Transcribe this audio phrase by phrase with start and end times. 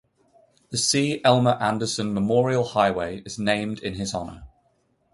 [0.71, 1.21] The C.
[1.23, 4.45] Elmer Anderson Memorial Highway is named in his honor.